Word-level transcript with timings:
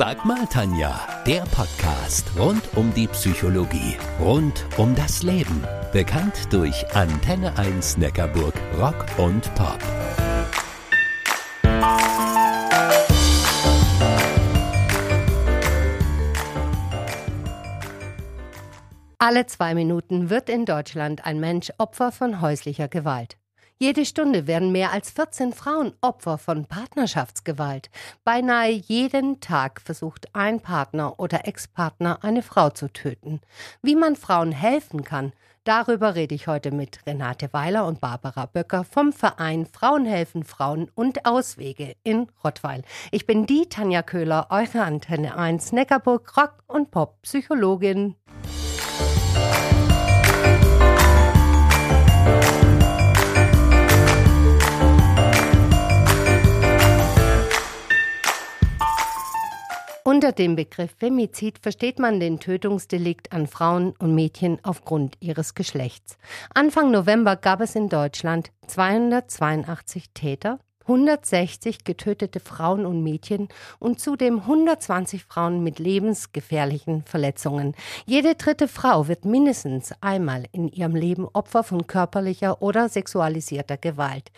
Sag 0.00 0.24
mal, 0.24 0.46
Tanja, 0.46 0.98
der 1.26 1.42
Podcast 1.54 2.24
rund 2.38 2.62
um 2.74 2.90
die 2.94 3.06
Psychologie, 3.08 3.98
rund 4.18 4.64
um 4.78 4.94
das 4.94 5.22
Leben. 5.22 5.62
Bekannt 5.92 6.50
durch 6.50 6.86
Antenne 6.94 7.58
1 7.58 7.98
Neckarburg 7.98 8.54
Rock 8.78 9.04
und 9.18 9.54
Pop. 9.56 9.78
Alle 19.18 19.44
zwei 19.44 19.74
Minuten 19.74 20.30
wird 20.30 20.48
in 20.48 20.64
Deutschland 20.64 21.26
ein 21.26 21.40
Mensch 21.40 21.70
Opfer 21.76 22.10
von 22.10 22.40
häuslicher 22.40 22.88
Gewalt. 22.88 23.36
Jede 23.82 24.04
Stunde 24.04 24.46
werden 24.46 24.72
mehr 24.72 24.92
als 24.92 25.10
14 25.10 25.54
Frauen 25.54 25.94
Opfer 26.02 26.36
von 26.36 26.66
Partnerschaftsgewalt. 26.66 27.88
Beinahe 28.24 28.68
jeden 28.72 29.40
Tag 29.40 29.80
versucht 29.80 30.34
ein 30.34 30.60
Partner 30.60 31.18
oder 31.18 31.48
Ex-Partner 31.48 32.18
eine 32.20 32.42
Frau 32.42 32.68
zu 32.68 32.92
töten. 32.92 33.40
Wie 33.80 33.96
man 33.96 34.16
Frauen 34.16 34.52
helfen 34.52 35.02
kann, 35.02 35.32
darüber 35.64 36.14
rede 36.14 36.34
ich 36.34 36.46
heute 36.46 36.72
mit 36.72 37.06
Renate 37.06 37.54
Weiler 37.54 37.86
und 37.86 38.02
Barbara 38.02 38.44
Böcker 38.44 38.84
vom 38.84 39.14
Verein 39.14 39.64
Frauen 39.64 40.04
helfen 40.04 40.44
Frauen 40.44 40.90
und 40.94 41.24
Auswege 41.24 41.96
in 42.02 42.28
Rottweil. 42.44 42.82
Ich 43.12 43.24
bin 43.24 43.46
die 43.46 43.66
Tanja 43.70 44.02
Köhler, 44.02 44.48
eure 44.50 44.82
Antenne 44.82 45.38
1 45.38 45.72
Neckarburg 45.72 46.36
Rock 46.36 46.64
und 46.66 46.90
Pop 46.90 47.22
Psychologin. 47.22 48.14
Unter 60.10 60.32
dem 60.32 60.56
Begriff 60.56 60.90
Femizid 60.98 61.60
versteht 61.60 62.00
man 62.00 62.18
den 62.18 62.40
Tötungsdelikt 62.40 63.30
an 63.30 63.46
Frauen 63.46 63.94
und 64.00 64.12
Mädchen 64.12 64.58
aufgrund 64.64 65.16
ihres 65.20 65.54
Geschlechts. 65.54 66.18
Anfang 66.52 66.90
November 66.90 67.36
gab 67.36 67.60
es 67.60 67.76
in 67.76 67.88
Deutschland 67.88 68.50
282 68.66 70.10
Täter, 70.12 70.58
160 70.88 71.84
getötete 71.84 72.40
Frauen 72.40 72.86
und 72.86 73.04
Mädchen 73.04 73.46
und 73.78 74.00
zudem 74.00 74.40
120 74.40 75.22
Frauen 75.26 75.62
mit 75.62 75.78
lebensgefährlichen 75.78 77.04
Verletzungen. 77.04 77.76
Jede 78.04 78.34
dritte 78.34 78.66
Frau 78.66 79.06
wird 79.06 79.24
mindestens 79.24 79.94
einmal 80.00 80.42
in 80.50 80.66
ihrem 80.66 80.96
Leben 80.96 81.28
Opfer 81.32 81.62
von 81.62 81.86
körperlicher 81.86 82.60
oder 82.62 82.88
sexualisierter 82.88 83.76
Gewalt. 83.76 84.32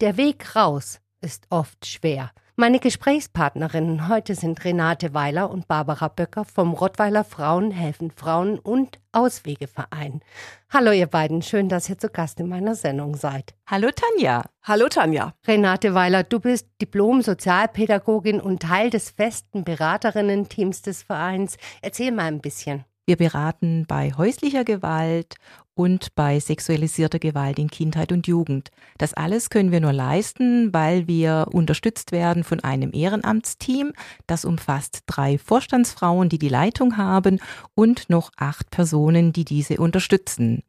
Der 0.00 0.16
Weg 0.18 0.54
raus 0.54 1.00
ist 1.20 1.48
oft 1.50 1.84
schwer. 1.84 2.30
Meine 2.58 2.78
Gesprächspartnerinnen 2.78 4.08
heute 4.08 4.34
sind 4.34 4.64
Renate 4.64 5.12
Weiler 5.12 5.50
und 5.50 5.68
Barbara 5.68 6.08
Böcker 6.08 6.46
vom 6.46 6.72
Rottweiler 6.72 7.22
Frauen 7.22 7.70
helfen 7.70 8.10
Frauen 8.10 8.58
und 8.58 8.98
Auswegeverein. 9.12 10.22
Hallo 10.70 10.90
ihr 10.90 11.06
beiden, 11.06 11.42
schön, 11.42 11.68
dass 11.68 11.90
ihr 11.90 11.98
zu 11.98 12.08
Gast 12.08 12.40
in 12.40 12.48
meiner 12.48 12.74
Sendung 12.74 13.14
seid. 13.14 13.54
Hallo 13.66 13.90
Tanja. 13.94 14.42
Hallo 14.62 14.88
Tanja. 14.88 15.34
Renate 15.46 15.92
Weiler, 15.92 16.22
du 16.22 16.40
bist 16.40 16.66
Diplom-Sozialpädagogin 16.80 18.40
und 18.40 18.62
Teil 18.62 18.88
des 18.88 19.10
festen 19.10 19.62
Beraterinnen-Teams 19.62 20.80
des 20.80 21.02
Vereins. 21.02 21.58
Erzähl 21.82 22.10
mal 22.10 22.24
ein 22.24 22.40
bisschen. 22.40 22.86
Wir 23.04 23.16
beraten 23.16 23.84
bei 23.86 24.12
häuslicher 24.16 24.64
Gewalt 24.64 25.34
und 25.76 26.14
bei 26.14 26.40
sexualisierter 26.40 27.18
Gewalt 27.18 27.58
in 27.58 27.68
Kindheit 27.68 28.10
und 28.10 28.26
Jugend. 28.26 28.70
Das 28.98 29.14
alles 29.14 29.50
können 29.50 29.70
wir 29.70 29.80
nur 29.80 29.92
leisten, 29.92 30.72
weil 30.72 31.06
wir 31.06 31.48
unterstützt 31.52 32.12
werden 32.12 32.44
von 32.44 32.60
einem 32.60 32.92
Ehrenamtsteam. 32.92 33.92
Das 34.26 34.44
umfasst 34.44 35.02
drei 35.06 35.38
Vorstandsfrauen, 35.38 36.30
die 36.30 36.38
die 36.38 36.48
Leitung 36.48 36.96
haben 36.96 37.40
und 37.74 38.08
noch 38.08 38.32
acht 38.38 38.70
Personen, 38.70 39.32
die 39.32 39.44
diese 39.44 39.76
unterstützen. 39.76 40.62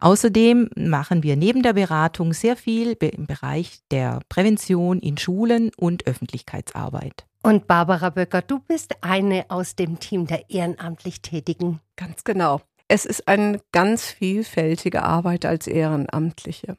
Außerdem 0.00 0.70
machen 0.76 1.22
wir 1.22 1.36
neben 1.36 1.62
der 1.62 1.72
Beratung 1.72 2.32
sehr 2.32 2.56
viel 2.56 2.92
im 2.92 3.26
Bereich 3.26 3.80
der 3.90 4.20
Prävention 4.28 5.00
in 5.00 5.18
Schulen 5.18 5.72
und 5.76 6.06
Öffentlichkeitsarbeit. 6.06 7.26
Und 7.42 7.66
Barbara 7.66 8.10
Böcker, 8.10 8.42
du 8.42 8.60
bist 8.60 8.94
eine 9.00 9.46
aus 9.48 9.74
dem 9.74 9.98
Team 9.98 10.26
der 10.26 10.48
ehrenamtlich 10.48 11.22
Tätigen. 11.22 11.80
Ganz 11.96 12.22
genau. 12.22 12.60
Es 12.94 13.06
ist 13.06 13.26
eine 13.26 13.58
ganz 13.72 14.10
vielfältige 14.10 15.02
Arbeit 15.02 15.46
als 15.46 15.66
Ehrenamtliche. 15.66 16.76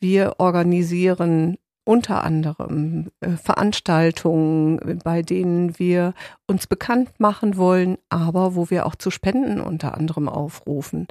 Wir 0.00 0.36
organisieren 0.38 1.58
unter 1.84 2.24
anderem 2.24 3.10
äh, 3.20 3.32
Veranstaltungen, 3.32 4.98
bei 5.04 5.20
denen 5.20 5.78
wir 5.78 6.14
uns 6.46 6.66
bekannt 6.66 7.20
machen 7.20 7.58
wollen, 7.58 7.98
aber 8.08 8.54
wo 8.54 8.70
wir 8.70 8.86
auch 8.86 8.94
zu 8.94 9.10
Spenden 9.10 9.60
unter 9.60 9.92
anderem 9.92 10.30
aufrufen. 10.30 11.06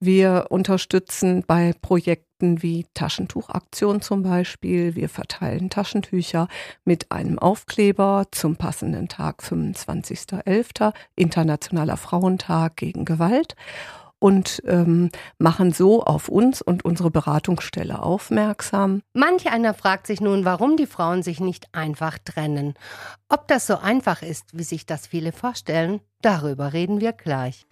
Wir 0.00 0.46
unterstützen 0.50 1.42
bei 1.46 1.74
Projekten 1.82 2.62
wie 2.62 2.86
Taschentuchaktion 2.94 4.00
zum 4.00 4.22
Beispiel. 4.22 4.94
Wir 4.94 5.08
verteilen 5.08 5.70
Taschentücher 5.70 6.46
mit 6.84 7.10
einem 7.10 7.38
Aufkleber 7.38 8.26
zum 8.30 8.56
passenden 8.56 9.08
Tag 9.08 9.42
25.11. 9.42 10.92
Internationaler 11.16 11.96
Frauentag 11.96 12.76
gegen 12.76 13.04
Gewalt 13.04 13.56
und 14.20 14.62
ähm, 14.66 15.10
machen 15.38 15.72
so 15.72 16.04
auf 16.04 16.28
uns 16.28 16.62
und 16.62 16.84
unsere 16.84 17.10
Beratungsstelle 17.10 18.00
aufmerksam. 18.00 19.02
Manch 19.14 19.50
einer 19.50 19.74
fragt 19.74 20.06
sich 20.06 20.20
nun, 20.20 20.44
warum 20.44 20.76
die 20.76 20.86
Frauen 20.86 21.22
sich 21.22 21.40
nicht 21.40 21.66
einfach 21.72 22.18
trennen. 22.24 22.74
Ob 23.28 23.48
das 23.48 23.66
so 23.66 23.78
einfach 23.78 24.22
ist, 24.22 24.56
wie 24.56 24.64
sich 24.64 24.86
das 24.86 25.08
viele 25.08 25.32
vorstellen, 25.32 26.00
darüber 26.20 26.72
reden 26.72 27.00
wir 27.00 27.12
gleich. 27.12 27.66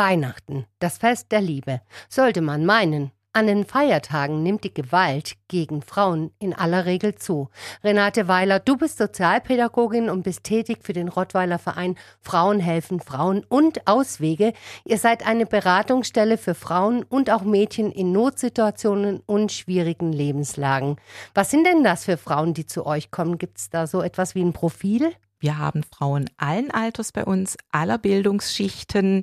Weihnachten, 0.00 0.64
das 0.78 0.96
Fest 0.96 1.30
der 1.30 1.42
Liebe, 1.42 1.82
sollte 2.08 2.40
man 2.40 2.64
meinen. 2.64 3.10
An 3.34 3.46
den 3.46 3.66
Feiertagen 3.66 4.42
nimmt 4.42 4.64
die 4.64 4.72
Gewalt 4.72 5.34
gegen 5.48 5.82
Frauen 5.82 6.30
in 6.38 6.54
aller 6.54 6.86
Regel 6.86 7.16
zu. 7.16 7.50
Renate 7.84 8.26
Weiler, 8.26 8.60
du 8.60 8.78
bist 8.78 8.96
Sozialpädagogin 8.96 10.08
und 10.08 10.22
bist 10.22 10.44
tätig 10.44 10.78
für 10.80 10.94
den 10.94 11.08
Rottweiler 11.08 11.58
Verein 11.58 11.96
Frauen 12.22 12.60
helfen 12.60 13.00
Frauen 13.00 13.44
und 13.50 13.86
Auswege. 13.86 14.54
Ihr 14.86 14.96
seid 14.96 15.26
eine 15.26 15.44
Beratungsstelle 15.44 16.38
für 16.38 16.54
Frauen 16.54 17.02
und 17.02 17.28
auch 17.28 17.42
Mädchen 17.42 17.92
in 17.92 18.10
Notsituationen 18.10 19.20
und 19.26 19.52
schwierigen 19.52 20.14
Lebenslagen. 20.14 20.96
Was 21.34 21.50
sind 21.50 21.66
denn 21.66 21.84
das 21.84 22.06
für 22.06 22.16
Frauen, 22.16 22.54
die 22.54 22.64
zu 22.64 22.86
euch 22.86 23.10
kommen? 23.10 23.36
Gibt 23.36 23.58
es 23.58 23.68
da 23.68 23.86
so 23.86 24.00
etwas 24.00 24.34
wie 24.34 24.42
ein 24.42 24.54
Profil? 24.54 25.12
Wir 25.40 25.56
haben 25.56 25.82
Frauen 25.82 26.28
allen 26.36 26.70
Alters 26.70 27.12
bei 27.12 27.24
uns, 27.24 27.56
aller 27.72 27.96
Bildungsschichten. 27.96 29.22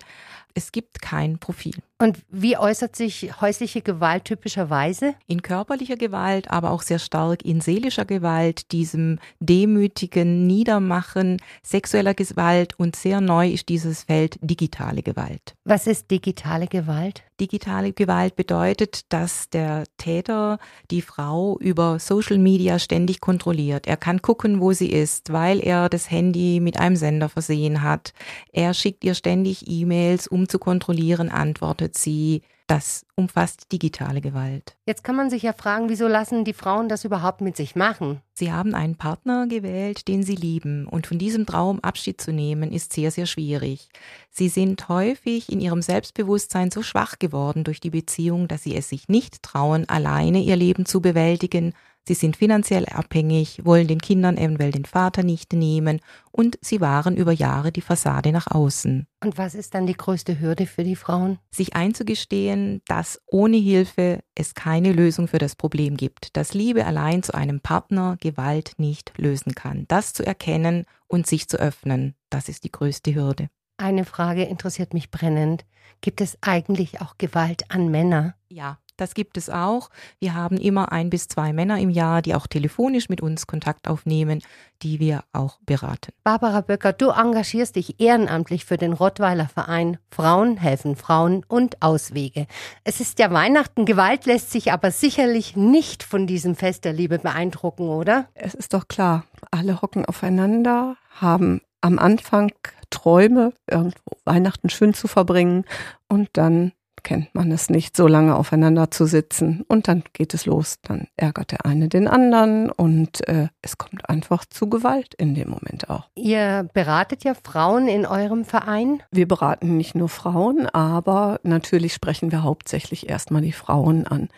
Es 0.53 0.71
gibt 0.71 1.01
kein 1.01 1.37
Profil. 1.37 1.75
Und 1.99 2.19
wie 2.29 2.57
äußert 2.57 2.95
sich 2.95 3.41
häusliche 3.41 3.81
Gewalt 3.81 4.25
typischerweise? 4.25 5.15
In 5.25 5.41
körperlicher 5.41 5.97
Gewalt, 5.97 6.51
aber 6.51 6.69
auch 6.69 6.83
sehr 6.83 6.99
stark 6.99 7.43
in 7.43 7.59
seelischer 7.59 8.05
Gewalt, 8.05 8.71
diesem 8.71 9.17
demütigen 9.39 10.45
Niedermachen, 10.45 11.37
sexueller 11.63 12.13
Gewalt 12.13 12.77
und 12.77 12.95
sehr 12.95 13.19
neu 13.19 13.49
ist 13.49 13.69
dieses 13.69 14.03
Feld 14.03 14.37
digitale 14.41 15.01
Gewalt. 15.01 15.55
Was 15.63 15.87
ist 15.87 16.11
digitale 16.11 16.67
Gewalt? 16.67 17.23
Digitale 17.39 17.93
Gewalt 17.93 18.35
bedeutet, 18.35 19.11
dass 19.11 19.49
der 19.49 19.83
Täter 19.97 20.59
die 20.89 21.01
Frau 21.01 21.57
über 21.59 21.99
Social 21.99 22.37
Media 22.37 22.79
ständig 22.79 23.21
kontrolliert. 23.21 23.87
Er 23.87 23.97
kann 23.97 24.21
gucken, 24.21 24.59
wo 24.59 24.71
sie 24.71 24.91
ist, 24.91 25.31
weil 25.31 25.59
er 25.59 25.89
das 25.89 26.09
Handy 26.09 26.59
mit 26.59 26.79
einem 26.79 26.95
Sender 26.95 27.29
versehen 27.29 27.83
hat. 27.83 28.13
Er 28.51 28.73
schickt 28.73 29.03
ihr 29.03 29.13
ständig 29.13 29.67
E-Mails, 29.67 30.27
um 30.27 30.46
zu 30.47 30.59
kontrollieren, 30.59 31.29
antwortet 31.29 31.97
sie, 31.97 32.41
das 32.67 33.05
umfasst 33.15 33.71
digitale 33.71 34.19
Gewalt. 34.19 34.75
Jetzt 34.85 35.03
kann 35.03 35.15
man 35.15 35.29
sich 35.29 35.41
ja 35.41 35.53
fragen, 35.53 35.87
wieso 35.89 36.07
lassen 36.07 36.43
die 36.43 36.53
Frauen 36.53 36.89
das 36.89 37.05
überhaupt 37.05 37.39
mit 37.39 37.55
sich 37.55 37.75
machen? 37.75 38.21
Sie 38.33 38.51
haben 38.51 38.75
einen 38.75 38.97
Partner 38.97 39.47
gewählt, 39.47 40.07
den 40.09 40.21
sie 40.21 40.35
lieben, 40.35 40.85
und 40.85 41.07
von 41.07 41.17
diesem 41.17 41.45
Traum 41.45 41.79
Abschied 41.79 42.19
zu 42.19 42.33
nehmen, 42.33 42.73
ist 42.73 42.91
sehr, 42.91 43.09
sehr 43.09 43.25
schwierig. 43.25 43.87
Sie 44.29 44.49
sind 44.49 44.89
häufig 44.89 45.49
in 45.49 45.61
ihrem 45.61 45.81
Selbstbewusstsein 45.81 46.69
so 46.69 46.83
schwach 46.83 47.19
geworden 47.19 47.63
durch 47.63 47.79
die 47.79 47.89
Beziehung, 47.89 48.49
dass 48.49 48.63
sie 48.63 48.75
es 48.75 48.89
sich 48.89 49.07
nicht 49.07 49.41
trauen, 49.43 49.87
alleine 49.87 50.39
ihr 50.39 50.57
Leben 50.57 50.85
zu 50.85 51.01
bewältigen, 51.01 51.73
Sie 52.07 52.13
sind 52.13 52.37
finanziell 52.37 52.85
abhängig, 52.85 53.65
wollen 53.65 53.85
den 53.85 53.99
Kindern 53.99 54.37
eventuell 54.37 54.71
den 54.71 54.85
Vater 54.85 55.23
nicht 55.23 55.51
nehmen 55.51 55.99
und 56.31 56.57
sie 56.61 56.79
waren 56.79 57.17
über 57.17 57.33
Jahre 57.33 57.73
die 57.73 57.81
Fassade 57.81 58.31
nach 58.31 58.47
außen. 58.47 59.07
Und 59.21 59.37
was 59.37 59.55
ist 59.55 59.73
dann 59.73 59.87
die 59.87 59.97
größte 59.97 60.39
Hürde 60.39 60.67
für 60.67 60.85
die 60.85 60.95
Frauen? 60.95 61.37
Sich 61.51 61.75
einzugestehen, 61.75 62.81
dass 62.87 63.19
ohne 63.25 63.57
Hilfe 63.57 64.21
es 64.35 64.53
keine 64.53 64.93
Lösung 64.93 65.27
für 65.27 65.37
das 65.37 65.57
Problem 65.57 65.97
gibt, 65.97 66.37
dass 66.37 66.53
Liebe 66.53 66.85
allein 66.85 67.23
zu 67.23 67.33
einem 67.33 67.59
Partner 67.59 68.15
Gewalt 68.21 68.75
nicht 68.77 69.11
lösen 69.17 69.53
kann. 69.53 69.83
Das 69.89 70.13
zu 70.13 70.25
erkennen 70.25 70.85
und 71.07 71.27
sich 71.27 71.49
zu 71.49 71.57
öffnen, 71.57 72.15
das 72.29 72.47
ist 72.47 72.63
die 72.63 72.71
größte 72.71 73.15
Hürde. 73.15 73.49
Eine 73.75 74.05
Frage 74.05 74.43
interessiert 74.43 74.93
mich 74.93 75.11
brennend. 75.11 75.65
Gibt 75.99 76.21
es 76.21 76.37
eigentlich 76.39 77.01
auch 77.01 77.17
Gewalt 77.17 77.69
an 77.69 77.91
Männer? 77.91 78.35
Ja, 78.47 78.79
das 78.97 79.13
gibt 79.13 79.37
es 79.37 79.49
auch. 79.49 79.89
Wir 80.19 80.33
haben 80.33 80.57
immer 80.57 80.91
ein 80.91 81.09
bis 81.09 81.27
zwei 81.27 81.53
Männer 81.53 81.79
im 81.79 81.89
Jahr, 81.89 82.21
die 82.21 82.35
auch 82.35 82.47
telefonisch 82.47 83.09
mit 83.09 83.21
uns 83.21 83.47
Kontakt 83.47 83.87
aufnehmen, 83.87 84.41
die 84.81 84.99
wir 84.99 85.23
auch 85.33 85.59
beraten. 85.65 86.11
Barbara 86.23 86.61
Böcker, 86.61 86.93
du 86.93 87.09
engagierst 87.09 87.75
dich 87.75 87.99
ehrenamtlich 87.99 88.65
für 88.65 88.77
den 88.77 88.93
Rottweiler 88.93 89.47
Verein 89.47 89.97
Frauen 90.11 90.57
helfen 90.57 90.95
Frauen 90.95 91.43
und 91.47 91.81
Auswege. 91.81 92.47
Es 92.83 92.99
ist 92.99 93.19
ja 93.19 93.31
Weihnachten, 93.31 93.85
Gewalt 93.85 94.25
lässt 94.25 94.51
sich 94.51 94.71
aber 94.71 94.91
sicherlich 94.91 95.55
nicht 95.55 96.03
von 96.03 96.27
diesem 96.27 96.55
Fest 96.55 96.85
der 96.85 96.93
Liebe 96.93 97.19
beeindrucken, 97.19 97.89
oder? 97.89 98.27
Es 98.33 98.53
ist 98.53 98.73
doch 98.73 98.87
klar, 98.87 99.23
alle 99.51 99.81
hocken 99.81 100.05
aufeinander, 100.05 100.97
haben 101.19 101.61
am 101.81 101.99
Anfang 101.99 102.51
Träume, 102.89 103.53
irgendwo 103.69 104.17
Weihnachten 104.25 104.69
schön 104.69 104.93
zu 104.93 105.07
verbringen 105.07 105.65
und 106.07 106.29
dann 106.33 106.71
kennt 107.03 107.33
man 107.33 107.51
es 107.51 107.69
nicht, 107.69 107.95
so 107.95 108.07
lange 108.07 108.35
aufeinander 108.35 108.91
zu 108.91 109.05
sitzen. 109.05 109.63
Und 109.67 109.87
dann 109.87 110.03
geht 110.13 110.33
es 110.33 110.45
los. 110.45 110.79
Dann 110.81 111.07
ärgert 111.15 111.51
der 111.51 111.65
eine 111.65 111.87
den 111.87 112.07
anderen 112.07 112.69
und 112.69 113.27
äh, 113.27 113.47
es 113.61 113.77
kommt 113.77 114.09
einfach 114.09 114.45
zu 114.45 114.69
Gewalt 114.69 115.13
in 115.15 115.35
dem 115.35 115.49
Moment 115.49 115.89
auch. 115.89 116.07
Ihr 116.15 116.69
beratet 116.73 117.23
ja 117.23 117.33
Frauen 117.33 117.87
in 117.87 118.05
eurem 118.05 118.45
Verein? 118.45 119.01
Wir 119.11 119.27
beraten 119.27 119.77
nicht 119.77 119.95
nur 119.95 120.09
Frauen, 120.09 120.67
aber 120.67 121.39
natürlich 121.43 121.93
sprechen 121.93 122.31
wir 122.31 122.43
hauptsächlich 122.43 123.09
erstmal 123.09 123.41
die 123.41 123.53
Frauen 123.53 124.07
an. 124.07 124.29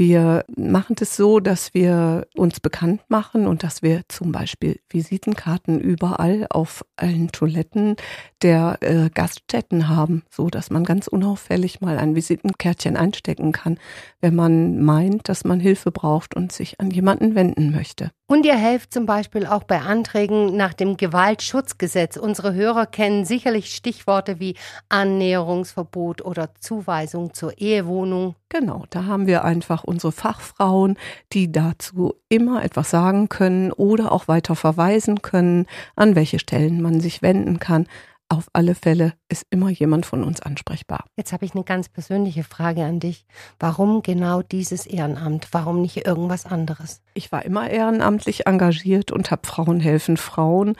Wir 0.00 0.46
machen 0.56 0.96
es 0.98 1.14
so, 1.14 1.40
dass 1.40 1.74
wir 1.74 2.26
uns 2.34 2.58
bekannt 2.58 3.02
machen 3.08 3.46
und 3.46 3.62
dass 3.62 3.82
wir 3.82 4.00
zum 4.08 4.32
Beispiel 4.32 4.80
Visitenkarten 4.88 5.78
überall 5.78 6.46
auf 6.48 6.86
allen 6.96 7.32
Toiletten 7.32 7.96
der 8.40 8.78
äh, 8.80 9.10
Gaststätten 9.12 9.90
haben, 9.90 10.22
so 10.30 10.48
dass 10.48 10.70
man 10.70 10.84
ganz 10.84 11.06
unauffällig 11.06 11.82
mal 11.82 11.98
ein 11.98 12.14
Visitenkärtchen 12.14 12.96
einstecken 12.96 13.52
kann, 13.52 13.78
wenn 14.22 14.34
man 14.34 14.80
meint, 14.80 15.28
dass 15.28 15.44
man 15.44 15.60
Hilfe 15.60 15.90
braucht 15.90 16.34
und 16.34 16.50
sich 16.50 16.80
an 16.80 16.90
jemanden 16.90 17.34
wenden 17.34 17.70
möchte. 17.70 18.10
Und 18.30 18.46
ihr 18.46 18.56
helft 18.56 18.94
zum 18.94 19.06
Beispiel 19.06 19.44
auch 19.44 19.64
bei 19.64 19.80
Anträgen 19.80 20.56
nach 20.56 20.72
dem 20.72 20.96
Gewaltschutzgesetz. 20.96 22.16
Unsere 22.16 22.54
Hörer 22.54 22.86
kennen 22.86 23.24
sicherlich 23.24 23.74
Stichworte 23.74 24.38
wie 24.38 24.54
Annäherungsverbot 24.88 26.24
oder 26.24 26.54
Zuweisung 26.60 27.34
zur 27.34 27.58
Ehewohnung. 27.58 28.36
Genau, 28.48 28.84
da 28.90 29.06
haben 29.06 29.26
wir 29.26 29.44
einfach 29.44 29.82
unsere 29.90 30.12
Fachfrauen, 30.12 30.96
die 31.32 31.52
dazu 31.52 32.14
immer 32.28 32.64
etwas 32.64 32.90
sagen 32.90 33.28
können 33.28 33.72
oder 33.72 34.12
auch 34.12 34.28
weiter 34.28 34.56
verweisen 34.56 35.20
können, 35.20 35.66
an 35.96 36.14
welche 36.14 36.38
Stellen 36.38 36.80
man 36.80 37.00
sich 37.00 37.20
wenden 37.20 37.58
kann. 37.58 37.86
Auf 38.32 38.46
alle 38.52 38.76
Fälle 38.76 39.14
ist 39.28 39.44
immer 39.50 39.70
jemand 39.70 40.06
von 40.06 40.22
uns 40.22 40.40
ansprechbar. 40.40 41.04
Jetzt 41.16 41.32
habe 41.32 41.44
ich 41.44 41.54
eine 41.56 41.64
ganz 41.64 41.88
persönliche 41.88 42.44
Frage 42.44 42.84
an 42.84 43.00
dich. 43.00 43.26
Warum 43.58 44.02
genau 44.02 44.40
dieses 44.40 44.86
Ehrenamt? 44.86 45.48
Warum 45.50 45.82
nicht 45.82 46.06
irgendwas 46.06 46.46
anderes? 46.46 47.02
Ich 47.14 47.32
war 47.32 47.44
immer 47.44 47.68
ehrenamtlich 47.68 48.46
engagiert 48.46 49.10
und 49.10 49.32
habe 49.32 49.48
Frauen 49.48 49.80
helfen 49.80 50.16
Frauen 50.16 50.76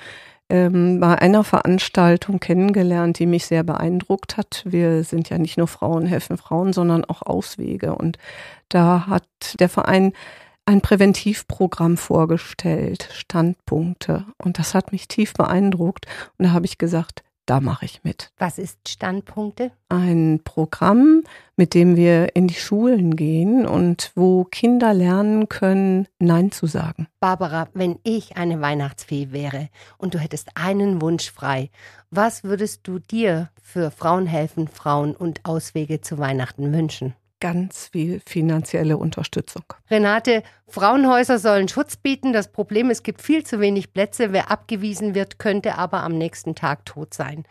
ähm, 0.51 1.01
bei 1.01 1.17
einer 1.19 1.45
Veranstaltung 1.45 2.41
kennengelernt, 2.41 3.19
die 3.19 3.27
mich 3.27 3.47
sehr 3.47 3.63
beeindruckt 3.63 4.37
hat. 4.37 4.63
Wir 4.67 5.05
sind 5.05 5.31
ja 5.31 5.39
nicht 5.39 5.57
nur 5.57 5.69
Frauen 5.69 6.07
helfen 6.07 6.37
Frauen, 6.37 6.73
sondern 6.73 7.05
auch 7.05 7.23
Auswege. 7.23 7.95
Und 7.95 8.19
da 8.69 9.07
hat 9.07 9.25
der 9.59 9.69
Verein 9.69 10.13
ein 10.67 10.81
Präventivprogramm 10.81 11.97
vorgestellt, 11.97 13.09
Standpunkte. 13.13 14.27
Und 14.39 14.59
das 14.59 14.75
hat 14.75 14.93
mich 14.93 15.09
tief 15.09 15.33
beeindruckt. 15.33 16.07
Und 16.39 16.47
da 16.47 16.53
habe 16.53 16.67
ich 16.67 16.79
gesagt, 16.79 17.23
da 17.51 17.59
mache 17.59 17.85
ich 17.85 18.05
mit. 18.05 18.31
Was 18.39 18.59
ist 18.59 18.89
Standpunkte? 18.89 19.73
Ein 19.89 20.41
Programm, 20.45 21.25
mit 21.57 21.75
dem 21.75 21.97
wir 21.97 22.37
in 22.37 22.47
die 22.47 22.55
Schulen 22.55 23.17
gehen 23.17 23.67
und 23.67 24.13
wo 24.15 24.45
Kinder 24.45 24.95
lernen 24.95 25.49
können, 25.49 26.07
Nein 26.21 26.53
zu 26.53 26.69
sagen. 26.69 27.09
Barbara, 27.19 27.67
wenn 27.75 27.99
ich 28.05 28.37
eine 28.37 28.61
Weihnachtsfee 28.61 29.33
wäre 29.33 29.69
und 29.99 30.15
du 30.15 30.21
hättest 30.21 30.51
einen 30.55 31.03
Wunsch 31.03 31.29
frei, 31.29 31.71
was 32.11 32.45
würdest 32.45 32.87
du 32.87 33.01
dir 33.01 33.51
für 33.61 33.91
Frauen 33.91 34.27
helfen, 34.27 34.69
Frauen 34.69 35.17
und 35.17 35.45
Auswege 35.45 36.01
zu 36.01 36.19
Weihnachten 36.19 36.73
wünschen? 36.73 37.17
Ganz 37.41 37.89
viel 37.89 38.21
finanzielle 38.27 38.97
Unterstützung. 38.97 39.65
Renate, 39.91 40.43
Frauenhäuser 40.69 41.39
sollen 41.39 41.69
Schutz 41.69 41.97
bieten. 41.97 42.33
Das 42.33 42.53
Problem, 42.53 42.91
es 42.91 43.03
gibt 43.03 43.23
viel 43.23 43.45
zu 43.45 43.61
wenig 43.61 43.93
Plätze. 43.93 44.33
Wer 44.33 44.51
abgewiesen 44.51 45.15
wird, 45.15 45.39
könnte 45.39 45.77
aber 45.77 46.03
am 46.03 46.17
nächsten 46.17 46.55
Tag 46.55 46.85
tot 46.85 47.15
sein. 47.15 47.45